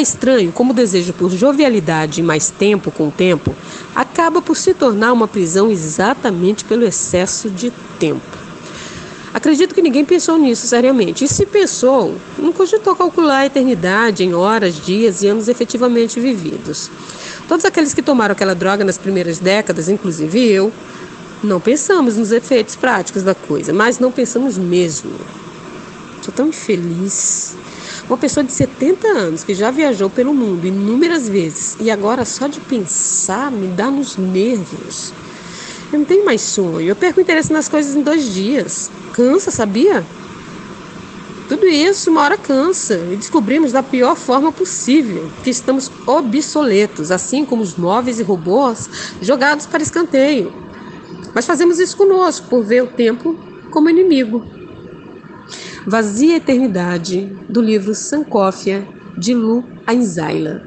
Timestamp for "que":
9.74-9.82, 17.92-18.00, 29.44-29.54, 45.44-45.50